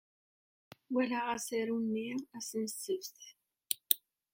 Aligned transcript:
Walaɣ 0.93 1.25
asaru-nni 1.35 2.09
ass 2.37 2.49
n 2.63 2.65
ssebt. 2.73 3.17